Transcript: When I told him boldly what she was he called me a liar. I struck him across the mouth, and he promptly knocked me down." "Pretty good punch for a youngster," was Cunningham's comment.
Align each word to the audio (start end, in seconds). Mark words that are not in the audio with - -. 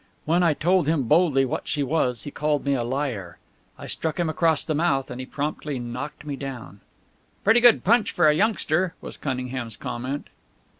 When 0.25 0.41
I 0.41 0.55
told 0.55 0.87
him 0.87 1.03
boldly 1.03 1.45
what 1.45 1.67
she 1.67 1.83
was 1.83 2.23
he 2.23 2.31
called 2.31 2.65
me 2.65 2.73
a 2.73 2.83
liar. 2.83 3.37
I 3.77 3.85
struck 3.85 4.19
him 4.19 4.31
across 4.31 4.65
the 4.65 4.73
mouth, 4.73 5.11
and 5.11 5.19
he 5.19 5.27
promptly 5.27 5.77
knocked 5.77 6.25
me 6.25 6.35
down." 6.35 6.79
"Pretty 7.43 7.59
good 7.59 7.83
punch 7.83 8.09
for 8.11 8.27
a 8.27 8.33
youngster," 8.33 8.95
was 8.99 9.15
Cunningham's 9.15 9.77
comment. 9.77 10.29